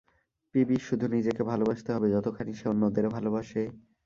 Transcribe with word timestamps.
পিবির 0.55 0.81
শুধু 0.81 1.05
নিজেকে 1.07 1.41
ভালোবাসতে 1.43 1.89
হবে 1.95 2.07
যতখানি 2.15 2.51
সে 2.53 2.65
অন্যদের 2.69 3.05
ভালোবাসে। 3.09 3.61